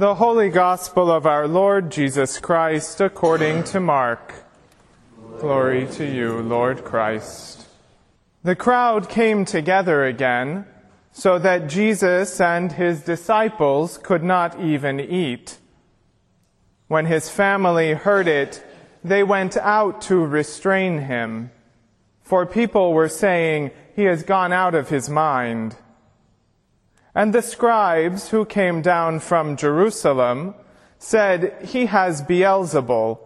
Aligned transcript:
The 0.00 0.14
Holy 0.14 0.48
Gospel 0.48 1.12
of 1.12 1.26
our 1.26 1.46
Lord 1.46 1.90
Jesus 1.90 2.38
Christ 2.38 3.02
according 3.02 3.64
to 3.64 3.80
Mark. 3.80 4.32
Glory 5.40 5.86
to 5.88 6.06
you, 6.10 6.40
Lord 6.40 6.86
Christ. 6.86 7.66
The 8.42 8.56
crowd 8.56 9.10
came 9.10 9.44
together 9.44 10.06
again, 10.06 10.64
so 11.12 11.38
that 11.40 11.68
Jesus 11.68 12.40
and 12.40 12.72
his 12.72 13.02
disciples 13.02 13.98
could 13.98 14.22
not 14.22 14.58
even 14.58 15.00
eat. 15.00 15.58
When 16.88 17.04
his 17.04 17.28
family 17.28 17.92
heard 17.92 18.26
it, 18.26 18.64
they 19.04 19.22
went 19.22 19.58
out 19.58 20.00
to 20.08 20.16
restrain 20.16 21.00
him, 21.00 21.50
for 22.22 22.46
people 22.46 22.94
were 22.94 23.10
saying, 23.10 23.70
He 23.94 24.04
has 24.04 24.22
gone 24.22 24.50
out 24.54 24.74
of 24.74 24.88
his 24.88 25.10
mind. 25.10 25.76
And 27.14 27.32
the 27.32 27.42
scribes 27.42 28.30
who 28.30 28.44
came 28.44 28.82
down 28.82 29.20
from 29.20 29.56
Jerusalem 29.56 30.54
said, 30.98 31.56
He 31.64 31.86
has 31.86 32.22
Beelzebul, 32.22 33.18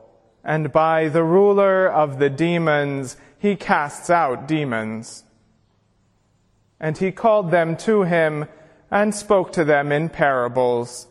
and 0.42 0.72
by 0.72 1.08
the 1.08 1.24
ruler 1.24 1.86
of 1.88 2.18
the 2.18 2.30
demons 2.30 3.16
he 3.38 3.56
casts 3.56 4.08
out 4.08 4.48
demons. 4.48 5.24
And 6.80 6.96
he 6.96 7.12
called 7.12 7.50
them 7.50 7.76
to 7.78 8.02
him 8.04 8.46
and 8.90 9.14
spoke 9.14 9.52
to 9.52 9.64
them 9.64 9.92
in 9.92 10.08
parables. 10.08 11.08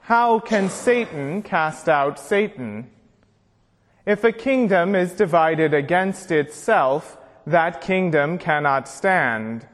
How 0.00 0.40
can 0.40 0.70
Satan 0.70 1.42
cast 1.42 1.88
out 1.88 2.18
Satan? 2.18 2.90
If 4.06 4.24
a 4.24 4.32
kingdom 4.32 4.94
is 4.94 5.12
divided 5.12 5.74
against 5.74 6.30
itself, 6.30 7.18
that 7.46 7.82
kingdom 7.82 8.38
cannot 8.38 8.88
stand. 8.88 9.66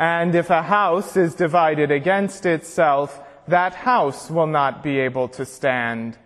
And 0.00 0.34
if 0.34 0.48
a 0.48 0.62
house 0.62 1.14
is 1.14 1.34
divided 1.34 1.90
against 1.90 2.46
itself, 2.46 3.20
that 3.46 3.74
house 3.74 4.30
will 4.30 4.46
not 4.46 4.82
be 4.82 4.98
able 4.98 5.28
to 5.28 5.44
stand. 5.44 6.16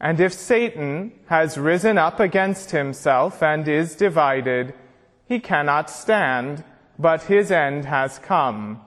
And 0.00 0.18
if 0.18 0.32
Satan 0.32 1.12
has 1.26 1.58
risen 1.58 1.98
up 1.98 2.18
against 2.18 2.70
himself 2.70 3.42
and 3.42 3.68
is 3.68 3.94
divided, 3.94 4.72
he 5.26 5.38
cannot 5.38 5.90
stand, 5.90 6.64
but 6.98 7.24
his 7.24 7.50
end 7.50 7.84
has 7.84 8.18
come. 8.20 8.80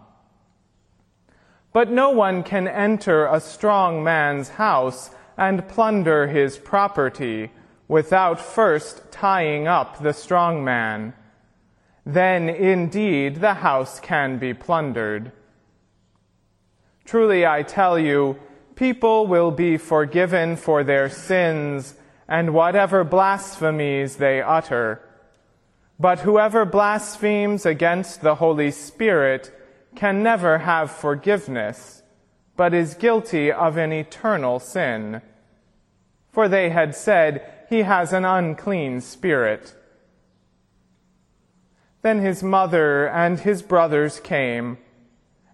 But 1.71 1.91
no 1.91 2.09
one 2.09 2.41
can 2.41 2.67
enter 2.67 3.27
a 3.27 3.39
strong 3.39 4.03
man's 4.03 4.49
house 4.49 5.11
and 5.37 5.67
plunder 5.67 6.25
his 6.25 6.57
property 6.57 7.51
without 7.87 8.41
first 8.41 9.11
tying 9.11 9.67
up 9.67 10.01
the 10.01 10.13
strong 10.13 10.63
man 10.63 11.13
then 12.13 12.49
indeed 12.49 13.37
the 13.37 13.55
house 13.55 13.99
can 13.99 14.37
be 14.37 14.53
plundered. 14.53 15.31
Truly 17.05 17.45
I 17.45 17.63
tell 17.63 17.97
you, 17.97 18.39
people 18.75 19.27
will 19.27 19.51
be 19.51 19.77
forgiven 19.77 20.55
for 20.55 20.83
their 20.83 21.09
sins 21.09 21.95
and 22.27 22.53
whatever 22.53 23.03
blasphemies 23.03 24.17
they 24.17 24.41
utter. 24.41 25.01
But 25.99 26.19
whoever 26.19 26.65
blasphemes 26.65 27.65
against 27.65 28.21
the 28.21 28.35
Holy 28.35 28.71
Spirit 28.71 29.51
can 29.95 30.23
never 30.23 30.59
have 30.59 30.91
forgiveness, 30.91 32.03
but 32.55 32.73
is 32.73 32.93
guilty 32.93 33.51
of 33.51 33.75
an 33.75 33.91
eternal 33.91 34.59
sin. 34.59 35.21
For 36.31 36.47
they 36.47 36.69
had 36.69 36.95
said, 36.95 37.65
He 37.69 37.81
has 37.81 38.13
an 38.13 38.23
unclean 38.23 39.01
spirit. 39.01 39.75
Then 42.01 42.19
his 42.19 42.41
mother 42.41 43.07
and 43.09 43.39
his 43.39 43.61
brothers 43.61 44.19
came, 44.19 44.77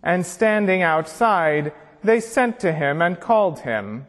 and 0.03 0.25
standing 0.25 0.83
outside, 0.83 1.73
they 2.03 2.19
sent 2.19 2.59
to 2.59 2.71
him 2.71 3.01
and 3.01 3.19
called 3.19 3.59
him. 3.59 4.05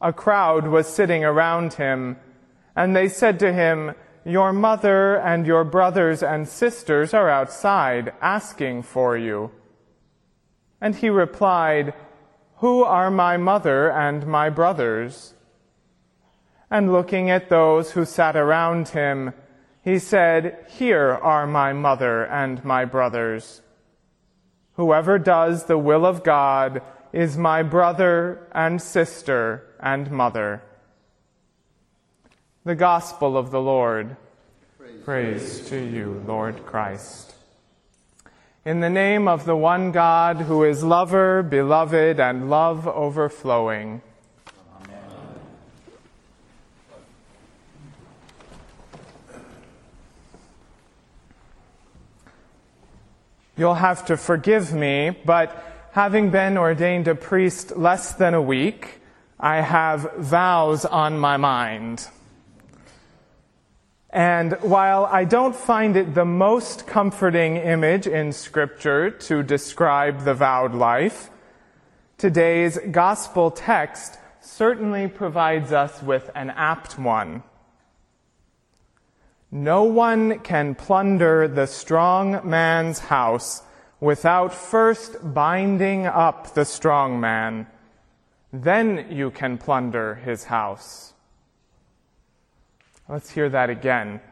A 0.00 0.12
crowd 0.12 0.66
was 0.66 0.86
sitting 0.86 1.24
around 1.24 1.74
him, 1.74 2.18
and 2.76 2.94
they 2.94 3.08
said 3.08 3.38
to 3.38 3.52
him, 3.52 3.94
Your 4.24 4.52
mother 4.52 5.16
and 5.16 5.46
your 5.46 5.64
brothers 5.64 6.22
and 6.22 6.46
sisters 6.46 7.14
are 7.14 7.30
outside 7.30 8.12
asking 8.20 8.82
for 8.82 9.16
you. 9.16 9.50
And 10.80 10.96
he 10.96 11.08
replied, 11.08 11.94
Who 12.56 12.84
are 12.84 13.10
my 13.10 13.36
mother 13.38 13.90
and 13.90 14.26
my 14.26 14.50
brothers? 14.50 15.34
And 16.70 16.92
looking 16.92 17.30
at 17.30 17.48
those 17.48 17.92
who 17.92 18.04
sat 18.04 18.36
around 18.36 18.88
him, 18.88 19.32
he 19.82 19.98
said, 19.98 20.64
Here 20.68 21.10
are 21.10 21.46
my 21.46 21.72
mother 21.72 22.24
and 22.24 22.64
my 22.64 22.84
brothers. 22.84 23.62
Whoever 24.74 25.18
does 25.18 25.64
the 25.64 25.78
will 25.78 26.06
of 26.06 26.24
God 26.24 26.82
is 27.12 27.36
my 27.36 27.62
brother 27.62 28.48
and 28.52 28.80
sister 28.80 29.66
and 29.80 30.10
mother. 30.10 30.62
The 32.64 32.76
Gospel 32.76 33.36
of 33.36 33.50
the 33.50 33.60
Lord. 33.60 34.16
Praise, 34.78 35.02
Praise 35.04 35.68
to 35.68 35.76
you, 35.76 36.22
Lord 36.26 36.64
Christ. 36.64 37.34
In 38.64 38.78
the 38.78 38.88
name 38.88 39.26
of 39.26 39.44
the 39.44 39.56
one 39.56 39.90
God 39.90 40.36
who 40.36 40.62
is 40.62 40.84
lover, 40.84 41.42
beloved, 41.42 42.20
and 42.20 42.48
love 42.48 42.86
overflowing. 42.86 44.00
You'll 53.62 53.74
have 53.74 54.06
to 54.06 54.16
forgive 54.16 54.74
me, 54.74 55.16
but 55.24 55.56
having 55.92 56.30
been 56.30 56.58
ordained 56.58 57.06
a 57.06 57.14
priest 57.14 57.76
less 57.76 58.12
than 58.12 58.34
a 58.34 58.42
week, 58.42 58.98
I 59.38 59.60
have 59.60 60.14
vows 60.18 60.84
on 60.84 61.16
my 61.20 61.36
mind. 61.36 62.08
And 64.10 64.54
while 64.62 65.04
I 65.04 65.24
don't 65.24 65.54
find 65.54 65.96
it 65.96 66.12
the 66.12 66.24
most 66.24 66.88
comforting 66.88 67.56
image 67.56 68.08
in 68.08 68.32
Scripture 68.32 69.12
to 69.28 69.44
describe 69.44 70.24
the 70.24 70.34
vowed 70.34 70.74
life, 70.74 71.30
today's 72.18 72.80
gospel 72.90 73.52
text 73.52 74.18
certainly 74.40 75.06
provides 75.06 75.70
us 75.70 76.02
with 76.02 76.32
an 76.34 76.50
apt 76.50 76.98
one. 76.98 77.44
No 79.54 79.84
one 79.84 80.38
can 80.38 80.74
plunder 80.74 81.46
the 81.46 81.66
strong 81.66 82.40
man's 82.42 82.98
house 82.98 83.62
without 84.00 84.54
first 84.54 85.34
binding 85.34 86.06
up 86.06 86.54
the 86.54 86.64
strong 86.64 87.20
man. 87.20 87.66
Then 88.50 89.08
you 89.10 89.30
can 89.30 89.58
plunder 89.58 90.14
his 90.14 90.44
house. 90.44 91.12
Let's 93.10 93.28
hear 93.28 93.50
that 93.50 93.68
again. 93.68 94.22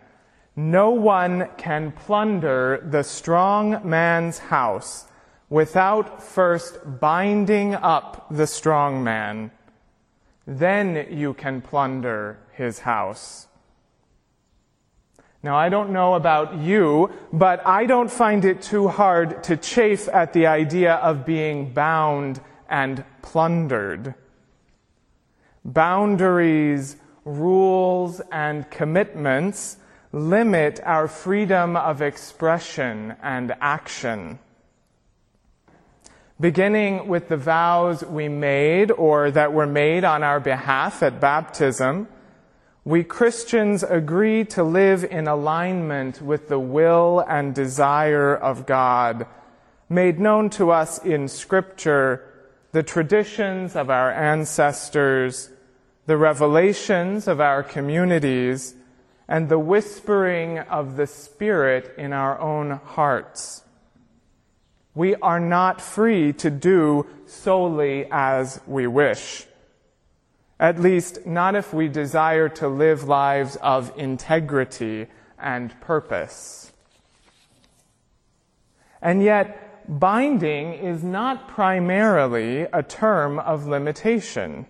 No 0.56 0.88
one 0.88 1.50
can 1.58 1.92
plunder 1.92 2.82
the 2.82 3.02
strong 3.02 3.87
man's 3.87 4.38
house 4.38 5.06
without 5.50 6.22
first 6.22 6.78
binding 6.98 7.75
up 7.75 8.26
the 8.31 8.47
strong 8.47 9.04
man. 9.04 9.50
Then 10.47 11.08
you 11.10 11.34
can 11.34 11.60
plunder 11.60 12.38
his 12.52 12.78
house. 12.78 13.48
Now, 15.42 15.56
I 15.56 15.70
don't 15.70 15.90
know 15.90 16.14
about 16.14 16.58
you, 16.58 17.10
but 17.32 17.66
I 17.66 17.86
don't 17.86 18.10
find 18.10 18.44
it 18.44 18.60
too 18.60 18.88
hard 18.88 19.42
to 19.44 19.56
chafe 19.56 20.06
at 20.08 20.34
the 20.34 20.46
idea 20.46 20.94
of 20.96 21.24
being 21.24 21.72
bound 21.72 22.40
and 22.68 23.04
plundered. 23.22 24.14
Boundaries, 25.64 26.96
rules, 27.24 28.20
and 28.30 28.70
commitments 28.70 29.78
limit 30.12 30.80
our 30.84 31.08
freedom 31.08 31.74
of 31.74 32.02
expression 32.02 33.16
and 33.22 33.54
action. 33.62 34.38
Beginning 36.38 37.08
with 37.08 37.28
the 37.28 37.36
vows 37.36 38.04
we 38.04 38.28
made 38.28 38.90
or 38.90 39.31
that 39.31 39.52
were 39.52 39.66
made 39.66 40.04
on 40.04 40.22
our 40.22 40.40
behalf 40.40 41.02
at 41.02 41.20
baptism, 41.20 42.08
we 42.85 43.05
Christians 43.05 43.82
agree 43.82 44.44
to 44.47 44.65
live 44.65 45.05
in 45.05 45.29
alignment 45.29 46.23
with 46.23 46.49
the 46.49 46.59
will 46.59 47.23
and 47.29 47.55
desire 47.55 48.35
of 48.35 48.65
God, 48.65 49.27
made 49.88 50.19
known 50.19 50.49
to 50.50 50.71
us 50.71 50.99
in 51.05 51.29
Scripture, 51.29 52.25
the 52.73 52.82
traditions 52.82 53.77
of 53.77 53.91
our 53.91 54.11
ancestors, 54.11 55.50
the 56.06 56.17
revelations 56.17 57.29
of 57.29 57.41
our 57.41 57.62
communities, 57.62 58.75
and 59.29 59.49
the 59.49 59.59
whispering 59.59 60.59
of 60.59 60.97
the 60.97 61.06
Spirit 61.06 61.94
in 61.99 62.15
our 62.15 62.41
own 62.41 62.71
hearts. 62.71 63.62
We 64.94 65.17
are 65.17 65.38
not 65.38 65.82
free 65.82 66.32
to 66.35 66.50
do 66.50 67.06
solely 67.27 68.06
as 68.11 68.61
we 68.67 68.87
wish. 68.87 69.47
At 70.60 70.78
least, 70.78 71.24
not 71.24 71.54
if 71.54 71.72
we 71.72 71.88
desire 71.88 72.50
to 72.50 72.68
live 72.68 73.08
lives 73.08 73.56
of 73.56 73.92
integrity 73.96 75.06
and 75.38 75.80
purpose. 75.80 76.70
And 79.00 79.22
yet, 79.22 79.98
binding 79.98 80.74
is 80.74 81.02
not 81.02 81.48
primarily 81.48 82.66
a 82.74 82.82
term 82.82 83.38
of 83.38 83.66
limitation. 83.66 84.66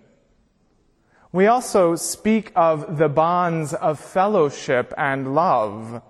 We 1.33 1.47
also 1.47 1.97
speak 1.97 2.53
of 2.55 2.97
the 2.97 3.09
bonds 3.09 3.73
of 3.73 3.99
fellowship 3.99 4.93
and 4.97 5.35
love, 5.35 6.01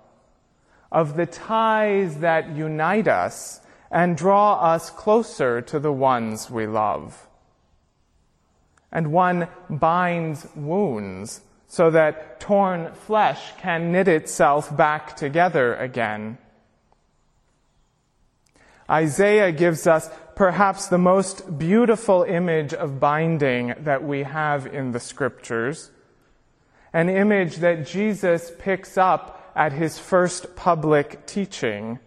of 0.91 1.17
the 1.17 1.25
ties 1.25 2.19
that 2.19 2.55
unite 2.55 3.07
us 3.07 3.61
and 3.89 4.15
draw 4.15 4.61
us 4.61 4.91
closer 4.91 5.59
to 5.59 5.79
the 5.79 5.91
ones 5.91 6.51
we 6.51 6.67
love. 6.67 7.27
And 8.91 9.11
one 9.11 9.47
binds 9.69 10.45
wounds 10.55 11.41
so 11.67 11.89
that 11.91 12.39
torn 12.41 12.93
flesh 12.93 13.53
can 13.57 13.91
knit 13.91 14.07
itself 14.07 14.75
back 14.75 15.15
together 15.15 15.75
again. 15.75 16.37
Isaiah 18.89 19.53
gives 19.53 19.87
us 19.87 20.09
perhaps 20.35 20.87
the 20.87 20.97
most 20.97 21.57
beautiful 21.57 22.23
image 22.23 22.73
of 22.73 22.99
binding 22.99 23.73
that 23.79 24.03
we 24.03 24.23
have 24.23 24.67
in 24.67 24.91
the 24.91 24.99
scriptures. 24.99 25.91
An 26.91 27.07
image 27.07 27.57
that 27.57 27.87
Jesus 27.87 28.51
picks 28.59 28.97
up 28.97 29.53
at 29.55 29.71
his 29.71 29.97
first 29.97 30.57
public 30.57 31.25
teaching. 31.25 31.99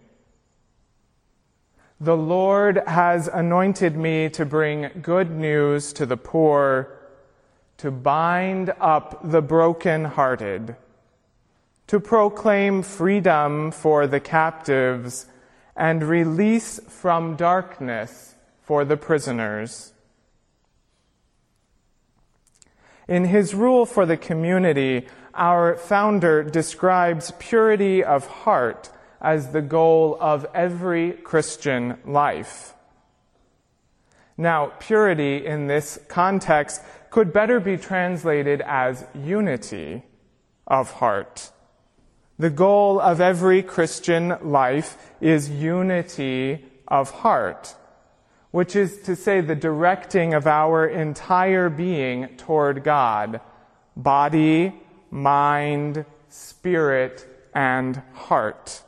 The 2.01 2.17
Lord 2.17 2.81
has 2.87 3.29
anointed 3.29 3.95
me 3.95 4.29
to 4.31 4.45
bring 4.45 4.89
good 5.01 5.31
news 5.31 5.93
to 5.93 6.05
the 6.05 6.17
poor, 6.17 6.93
to 7.77 7.89
bind 7.89 8.73
up 8.81 9.21
the 9.23 9.41
broken-hearted, 9.41 10.75
to 11.87 11.99
proclaim 12.01 12.81
freedom 12.81 13.71
for 13.71 14.07
the 14.07 14.19
captives, 14.19 15.27
and 15.73 16.03
release 16.03 16.81
from 16.89 17.37
darkness 17.37 18.35
for 18.61 18.83
the 18.83 18.97
prisoners. 18.97 19.93
In 23.07 23.25
his 23.25 23.55
rule 23.55 23.85
for 23.85 24.05
the 24.05 24.17
community, 24.17 25.07
our 25.33 25.77
founder 25.77 26.43
describes 26.43 27.31
purity 27.39 28.03
of 28.03 28.27
heart 28.27 28.89
as 29.25 29.51
the 29.51 29.61
goal 29.61 30.15
of 30.21 30.45
every 30.53 31.11
Christian 31.11 31.97
life. 32.05 32.75
Now, 34.37 34.67
purity 34.79 35.43
in 35.43 35.65
this 35.65 35.97
context 36.07 36.83
could 37.09 37.33
better 37.33 37.59
be 37.59 37.75
translated 37.75 38.61
as 38.61 39.03
unity 39.15 40.03
of 40.67 40.91
heart. 40.91 41.49
The 42.37 42.51
goal 42.51 42.99
of 42.99 43.19
every 43.19 43.63
Christian 43.63 44.37
life 44.43 44.95
is 45.19 45.49
unity 45.49 46.63
of 46.87 47.09
heart, 47.09 47.75
which 48.51 48.75
is 48.75 49.01
to 49.03 49.15
say 49.15 49.41
the 49.41 49.55
directing 49.55 50.35
of 50.35 50.45
our 50.45 50.85
entire 50.85 51.69
being 51.69 52.27
toward 52.37 52.83
God, 52.83 53.41
body, 53.97 54.75
mind, 55.09 56.05
spirit, 56.29 57.25
and 57.55 58.03
heart 58.13 58.83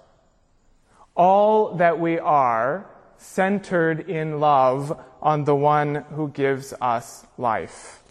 all 1.18 1.76
that 1.78 2.00
we 2.00 2.20
are 2.20 2.88
centered 3.18 4.08
in 4.08 4.40
love 4.40 4.98
on 5.22 5.44
the 5.44 5.56
one 5.56 5.96
who 6.16 6.30
gives 6.30 6.74
us 6.80 7.26
life. 7.38 8.04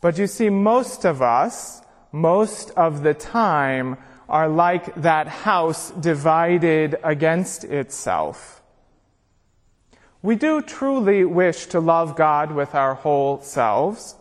But 0.00 0.18
you 0.18 0.26
see, 0.26 0.50
most 0.50 1.04
of 1.04 1.22
us, 1.22 1.80
most 2.12 2.70
of 2.72 3.02
the 3.02 3.14
time, 3.14 3.96
are 4.28 4.48
like 4.48 4.94
that 4.96 5.28
house 5.28 5.90
divided 5.92 6.96
against 7.04 7.62
itself. 7.64 8.60
We 10.22 10.34
do 10.34 10.60
truly 10.60 11.24
wish 11.24 11.66
to 11.66 11.78
love 11.78 12.16
God 12.16 12.50
with 12.50 12.74
our 12.74 12.94
whole 12.94 13.40
selves, 13.42 14.16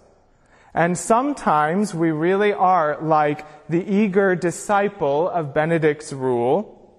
and 0.76 0.98
sometimes 0.98 1.96
we 1.96 2.12
really 2.12 2.52
are 2.52 3.02
like 3.02 3.46
the 3.70 3.82
eager 3.82 4.36
disciple 4.36 5.30
of 5.30 5.54
Benedict's 5.54 6.12
rule, 6.12 6.94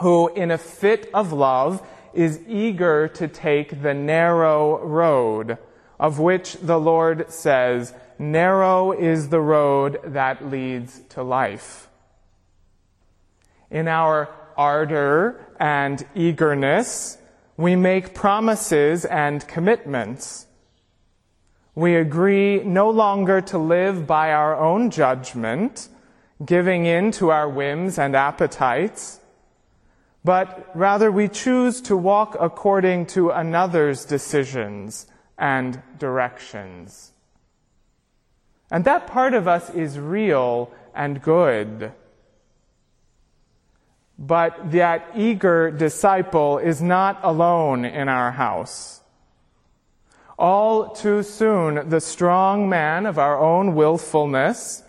who 0.00 0.28
in 0.28 0.52
a 0.52 0.58
fit 0.58 1.10
of 1.12 1.32
love 1.32 1.84
is 2.14 2.40
eager 2.46 3.08
to 3.08 3.26
take 3.26 3.82
the 3.82 3.94
narrow 3.94 4.78
road, 4.78 5.58
of 5.98 6.20
which 6.20 6.54
the 6.62 6.78
Lord 6.78 7.32
says, 7.32 7.92
narrow 8.16 8.92
is 8.92 9.28
the 9.28 9.40
road 9.40 9.98
that 10.04 10.48
leads 10.48 11.00
to 11.10 11.24
life. 11.24 11.88
In 13.72 13.88
our 13.88 14.28
ardor 14.56 15.44
and 15.58 16.06
eagerness, 16.14 17.18
we 17.56 17.74
make 17.74 18.14
promises 18.14 19.04
and 19.04 19.46
commitments. 19.48 20.46
We 21.80 21.96
agree 21.96 22.62
no 22.62 22.90
longer 22.90 23.40
to 23.40 23.56
live 23.56 24.06
by 24.06 24.34
our 24.34 24.54
own 24.54 24.90
judgment, 24.90 25.88
giving 26.44 26.84
in 26.84 27.10
to 27.12 27.30
our 27.30 27.48
whims 27.48 27.98
and 27.98 28.14
appetites, 28.14 29.18
but 30.22 30.70
rather 30.74 31.10
we 31.10 31.26
choose 31.26 31.80
to 31.88 31.96
walk 31.96 32.36
according 32.38 33.06
to 33.16 33.30
another's 33.30 34.04
decisions 34.04 35.06
and 35.38 35.82
directions. 35.98 37.12
And 38.70 38.84
that 38.84 39.06
part 39.06 39.32
of 39.32 39.48
us 39.48 39.70
is 39.70 39.98
real 39.98 40.70
and 40.94 41.22
good. 41.22 41.94
But 44.18 44.72
that 44.72 45.12
eager 45.16 45.70
disciple 45.70 46.58
is 46.58 46.82
not 46.82 47.20
alone 47.22 47.86
in 47.86 48.10
our 48.10 48.32
house. 48.32 48.99
All 50.40 50.88
too 50.88 51.22
soon, 51.22 51.90
the 51.90 52.00
strong 52.00 52.66
man 52.66 53.04
of 53.04 53.18
our 53.18 53.38
own 53.38 53.74
willfulness, 53.74 54.82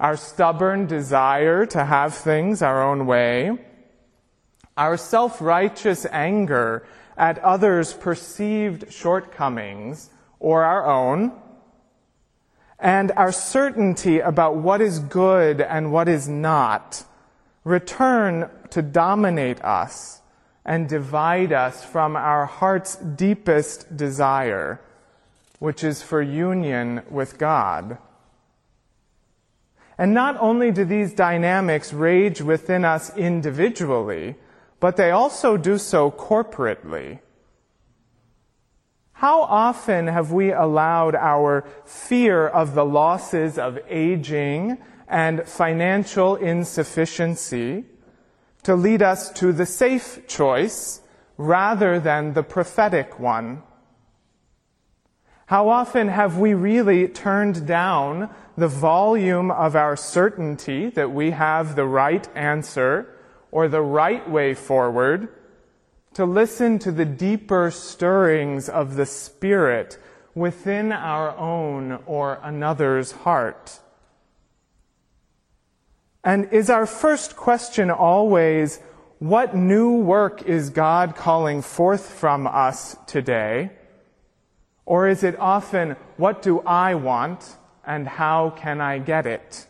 our 0.00 0.16
stubborn 0.16 0.86
desire 0.86 1.66
to 1.66 1.84
have 1.84 2.14
things 2.14 2.62
our 2.62 2.82
own 2.82 3.04
way, 3.04 3.58
our 4.74 4.96
self-righteous 4.96 6.06
anger 6.10 6.86
at 7.14 7.38
others' 7.40 7.92
perceived 7.92 8.90
shortcomings 8.90 10.08
or 10.40 10.64
our 10.64 10.86
own, 10.86 11.32
and 12.78 13.12
our 13.12 13.32
certainty 13.32 14.20
about 14.20 14.56
what 14.56 14.80
is 14.80 14.98
good 14.98 15.60
and 15.60 15.92
what 15.92 16.08
is 16.08 16.26
not 16.26 17.04
return 17.64 18.48
to 18.70 18.80
dominate 18.80 19.62
us 19.62 20.22
and 20.64 20.88
divide 20.88 21.52
us 21.52 21.84
from 21.84 22.16
our 22.16 22.46
heart's 22.46 22.96
deepest 22.96 23.94
desire 23.94 24.80
which 25.58 25.82
is 25.82 26.02
for 26.02 26.20
union 26.22 27.02
with 27.10 27.38
God. 27.38 27.98
And 29.98 30.12
not 30.12 30.36
only 30.40 30.70
do 30.72 30.84
these 30.84 31.14
dynamics 31.14 31.92
rage 31.92 32.42
within 32.42 32.84
us 32.84 33.16
individually, 33.16 34.36
but 34.78 34.96
they 34.96 35.10
also 35.10 35.56
do 35.56 35.78
so 35.78 36.10
corporately. 36.10 37.20
How 39.12 39.42
often 39.42 40.08
have 40.08 40.30
we 40.30 40.52
allowed 40.52 41.14
our 41.14 41.64
fear 41.86 42.46
of 42.46 42.74
the 42.74 42.84
losses 42.84 43.58
of 43.58 43.78
aging 43.88 44.76
and 45.08 45.48
financial 45.48 46.36
insufficiency 46.36 47.84
to 48.64 48.76
lead 48.76 49.00
us 49.00 49.30
to 49.30 49.54
the 49.54 49.64
safe 49.64 50.26
choice 50.26 51.00
rather 51.38 51.98
than 51.98 52.34
the 52.34 52.42
prophetic 52.42 53.18
one? 53.18 53.62
How 55.46 55.68
often 55.68 56.08
have 56.08 56.38
we 56.38 56.54
really 56.54 57.06
turned 57.06 57.68
down 57.68 58.30
the 58.56 58.66
volume 58.66 59.52
of 59.52 59.76
our 59.76 59.96
certainty 59.96 60.90
that 60.90 61.12
we 61.12 61.30
have 61.30 61.76
the 61.76 61.84
right 61.84 62.28
answer 62.34 63.14
or 63.52 63.68
the 63.68 63.80
right 63.80 64.28
way 64.28 64.54
forward 64.54 65.28
to 66.14 66.24
listen 66.24 66.80
to 66.80 66.90
the 66.90 67.04
deeper 67.04 67.70
stirrings 67.70 68.68
of 68.68 68.96
the 68.96 69.06
Spirit 69.06 69.98
within 70.34 70.90
our 70.90 71.36
own 71.36 72.00
or 72.06 72.40
another's 72.42 73.12
heart? 73.12 73.78
And 76.24 76.52
is 76.52 76.68
our 76.68 76.86
first 76.86 77.36
question 77.36 77.92
always, 77.92 78.80
what 79.20 79.54
new 79.54 79.98
work 79.98 80.42
is 80.42 80.70
God 80.70 81.14
calling 81.14 81.62
forth 81.62 82.10
from 82.10 82.48
us 82.48 82.96
today? 83.06 83.70
Or 84.86 85.08
is 85.08 85.24
it 85.24 85.38
often, 85.38 85.96
what 86.16 86.40
do 86.40 86.60
I 86.60 86.94
want 86.94 87.56
and 87.84 88.06
how 88.06 88.50
can 88.50 88.80
I 88.80 88.98
get 88.98 89.26
it? 89.26 89.66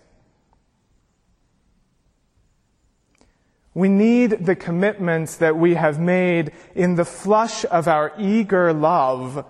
We 3.73 3.89
need 3.89 4.47
the 4.47 4.57
commitments 4.57 5.37
that 5.37 5.57
we 5.57 5.75
have 5.75 5.99
made 5.99 6.53
in 6.75 6.95
the 6.95 7.05
flush 7.05 7.65
of 7.71 7.89
our 7.89 8.13
eager 8.19 8.73
love 8.73 9.45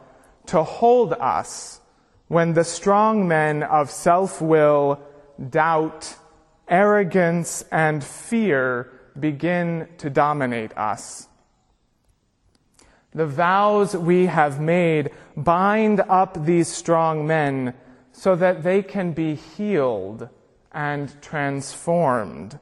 to 0.47 0.63
hold 0.63 1.13
us 1.13 1.81
when 2.29 2.55
the 2.55 2.65
strong 2.65 3.29
men 3.29 3.63
of 3.63 3.91
self-will, 3.91 5.01
doubt, 5.51 6.17
arrogance, 6.69 7.65
and 7.71 8.03
fear 8.03 8.91
begin 9.19 9.89
to 9.99 10.11
dominate 10.11 10.77
us. 10.77 11.29
The 13.17 13.27
vows 13.27 13.97
we 13.97 14.27
have 14.27 14.61
made 14.61 15.11
bind 15.35 16.01
up 16.01 16.45
these 16.45 16.69
strong 16.69 17.27
men 17.27 17.73
so 18.13 18.37
that 18.37 18.63
they 18.63 18.83
can 18.83 19.13
be 19.13 19.35
healed 19.35 20.29
and 20.71 21.11
transformed, 21.23 22.59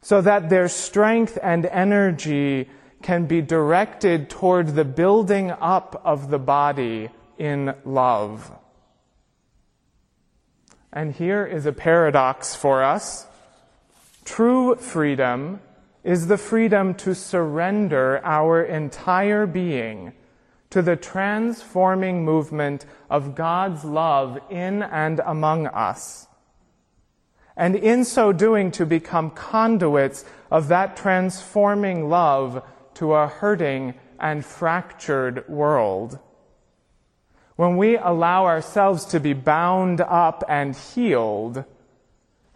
so 0.00 0.20
that 0.20 0.50
their 0.50 0.68
strength 0.68 1.36
and 1.42 1.66
energy 1.66 2.68
can 3.02 3.26
be 3.26 3.42
directed 3.42 4.30
toward 4.30 4.76
the 4.76 4.84
building 4.84 5.50
up 5.50 6.00
of 6.04 6.30
the 6.30 6.38
body 6.38 7.08
in 7.36 7.74
love. 7.84 8.52
And 10.92 11.12
here 11.12 11.44
is 11.44 11.66
a 11.66 11.72
paradox 11.72 12.54
for 12.54 12.84
us. 12.84 13.26
True 14.24 14.76
freedom 14.76 15.58
is 16.02 16.26
the 16.26 16.38
freedom 16.38 16.94
to 16.94 17.14
surrender 17.14 18.20
our 18.24 18.62
entire 18.62 19.46
being 19.46 20.12
to 20.70 20.82
the 20.82 20.96
transforming 20.96 22.24
movement 22.24 22.86
of 23.10 23.34
God's 23.34 23.84
love 23.84 24.38
in 24.50 24.82
and 24.82 25.20
among 25.24 25.66
us. 25.66 26.28
And 27.56 27.76
in 27.76 28.04
so 28.04 28.32
doing, 28.32 28.70
to 28.72 28.86
become 28.86 29.30
conduits 29.30 30.24
of 30.50 30.68
that 30.68 30.96
transforming 30.96 32.08
love 32.08 32.64
to 32.94 33.14
a 33.14 33.26
hurting 33.26 33.94
and 34.18 34.44
fractured 34.44 35.48
world. 35.48 36.18
When 37.56 37.76
we 37.76 37.98
allow 37.98 38.46
ourselves 38.46 39.04
to 39.06 39.20
be 39.20 39.34
bound 39.34 40.00
up 40.00 40.44
and 40.48 40.74
healed, 40.74 41.64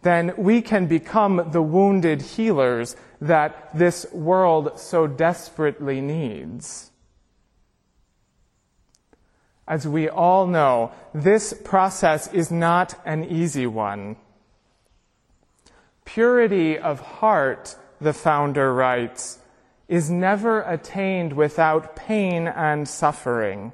then 0.03 0.33
we 0.37 0.63
can 0.63 0.87
become 0.87 1.51
the 1.51 1.63
wounded 1.63 2.23
healers 2.23 2.95
that 3.25 3.71
this 3.75 4.05
world 4.13 4.79
so 4.79 5.07
desperately 5.07 5.99
needs. 6.03 6.91
As 9.67 9.89
we 9.89 10.11
all 10.11 10.47
know, 10.47 10.93
this 11.15 11.55
process 11.65 12.31
is 12.35 12.51
not 12.51 13.01
an 13.07 13.25
easy 13.25 13.67
one. 13.67 14.17
Purity 16.05 16.79
of 16.79 17.01
heart, 17.01 17.77
the 17.99 18.13
founder 18.13 18.75
writes, 18.75 19.39
is 19.89 20.11
never 20.11 20.61
attained 20.61 21.33
without 21.33 21.97
pain 21.97 22.47
and 22.47 22.87
suffering. 22.87 23.73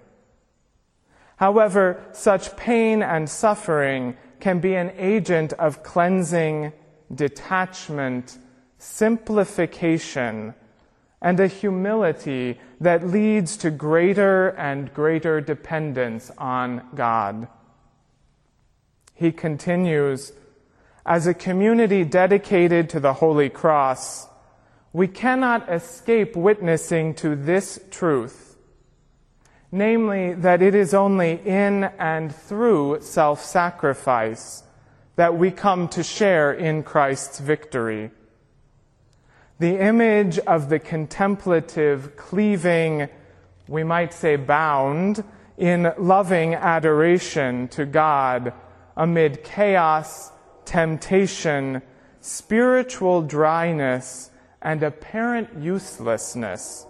However, 1.36 2.00
such 2.12 2.56
pain 2.56 3.02
and 3.02 3.28
suffering 3.28 4.16
can 4.38 4.60
be 4.60 4.76
an 4.76 4.92
agent 4.96 5.54
of 5.54 5.82
cleansing, 5.82 6.72
detachment, 7.12 8.38
simplification, 8.80 10.54
and 11.20 11.38
a 11.38 11.46
humility 11.46 12.58
that 12.80 13.06
leads 13.06 13.58
to 13.58 13.70
greater 13.70 14.48
and 14.48 14.92
greater 14.94 15.38
dependence 15.40 16.30
on 16.38 16.82
God. 16.94 17.46
He 19.14 19.30
continues, 19.32 20.32
as 21.04 21.26
a 21.26 21.34
community 21.34 22.04
dedicated 22.04 22.88
to 22.90 23.00
the 23.00 23.12
Holy 23.12 23.50
Cross, 23.50 24.28
we 24.94 25.08
cannot 25.08 25.70
escape 25.70 26.34
witnessing 26.34 27.14
to 27.16 27.36
this 27.36 27.78
truth, 27.90 28.56
namely 29.70 30.32
that 30.32 30.62
it 30.62 30.74
is 30.74 30.94
only 30.94 31.32
in 31.44 31.84
and 31.98 32.34
through 32.34 33.02
self-sacrifice 33.02 34.62
that 35.16 35.36
we 35.36 35.50
come 35.50 35.86
to 35.88 36.02
share 36.02 36.50
in 36.50 36.82
Christ's 36.82 37.40
victory 37.40 38.10
the 39.60 39.78
image 39.78 40.38
of 40.40 40.70
the 40.70 40.78
contemplative, 40.78 42.16
cleaving, 42.16 43.08
we 43.68 43.84
might 43.84 44.12
say 44.14 44.34
bound, 44.34 45.22
in 45.58 45.92
loving 45.98 46.54
adoration 46.54 47.68
to 47.68 47.84
God 47.84 48.54
amid 48.96 49.44
chaos, 49.44 50.32
temptation, 50.64 51.82
spiritual 52.22 53.20
dryness, 53.20 54.30
and 54.62 54.82
apparent 54.82 55.50
uselessness 55.58 56.86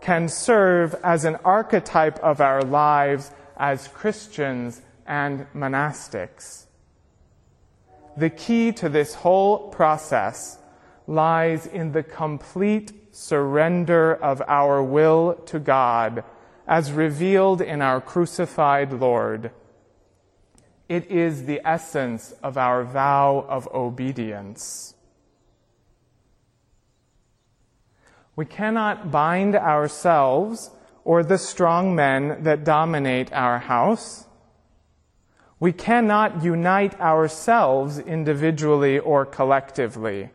can 0.00 0.28
serve 0.28 0.94
as 1.02 1.24
an 1.24 1.34
archetype 1.44 2.20
of 2.20 2.40
our 2.40 2.62
lives 2.62 3.32
as 3.56 3.88
Christians 3.88 4.80
and 5.08 5.44
monastics. 5.52 6.66
The 8.16 8.30
key 8.30 8.70
to 8.72 8.88
this 8.88 9.14
whole 9.14 9.70
process 9.70 10.58
lies 11.06 11.66
in 11.66 11.92
the 11.92 12.02
complete 12.02 12.92
surrender 13.14 14.14
of 14.14 14.42
our 14.46 14.82
will 14.82 15.34
to 15.46 15.58
God 15.58 16.24
as 16.66 16.92
revealed 16.92 17.60
in 17.60 17.80
our 17.80 18.00
crucified 18.00 18.92
Lord. 18.92 19.52
It 20.88 21.10
is 21.10 21.44
the 21.44 21.60
essence 21.64 22.32
of 22.42 22.58
our 22.58 22.84
vow 22.84 23.46
of 23.48 23.68
obedience. 23.72 24.94
We 28.34 28.44
cannot 28.44 29.10
bind 29.10 29.56
ourselves 29.56 30.70
or 31.04 31.22
the 31.22 31.38
strong 31.38 31.94
men 31.94 32.42
that 32.42 32.64
dominate 32.64 33.32
our 33.32 33.60
house. 33.60 34.26
We 35.58 35.72
cannot 35.72 36.44
unite 36.44 37.00
ourselves 37.00 37.98
individually 37.98 38.98
or 38.98 39.24
collectively 39.24 40.30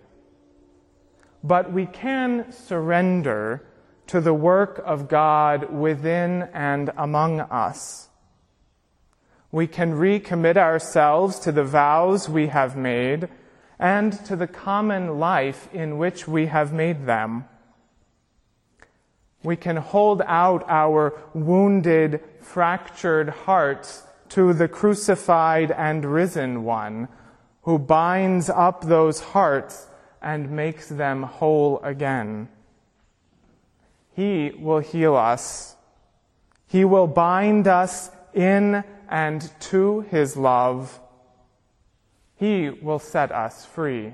but 1.43 1.71
we 1.71 1.85
can 1.85 2.51
surrender 2.51 3.63
to 4.07 4.21
the 4.21 4.33
work 4.33 4.81
of 4.85 5.07
God 5.07 5.71
within 5.71 6.43
and 6.53 6.91
among 6.97 7.39
us. 7.39 8.09
We 9.51 9.67
can 9.67 9.93
recommit 9.93 10.57
ourselves 10.57 11.39
to 11.39 11.51
the 11.51 11.63
vows 11.63 12.29
we 12.29 12.47
have 12.47 12.75
made 12.75 13.27
and 13.79 14.13
to 14.25 14.35
the 14.35 14.47
common 14.47 15.19
life 15.19 15.67
in 15.73 15.97
which 15.97 16.27
we 16.27 16.45
have 16.47 16.71
made 16.71 17.05
them. 17.05 17.45
We 19.43 19.55
can 19.55 19.77
hold 19.77 20.21
out 20.25 20.63
our 20.67 21.19
wounded, 21.33 22.21
fractured 22.41 23.29
hearts 23.29 24.03
to 24.29 24.53
the 24.53 24.67
crucified 24.67 25.71
and 25.71 26.05
risen 26.05 26.63
one 26.63 27.07
who 27.63 27.79
binds 27.79 28.49
up 28.49 28.83
those 28.85 29.19
hearts 29.19 29.87
and 30.21 30.51
makes 30.51 30.87
them 30.87 31.23
whole 31.23 31.79
again. 31.83 32.47
He 34.15 34.51
will 34.57 34.79
heal 34.79 35.15
us. 35.15 35.75
He 36.67 36.85
will 36.85 37.07
bind 37.07 37.67
us 37.67 38.11
in 38.33 38.83
and 39.09 39.51
to 39.61 40.01
His 40.01 40.37
love. 40.37 40.99
He 42.35 42.69
will 42.69 42.99
set 42.99 43.31
us 43.31 43.65
free. 43.65 44.13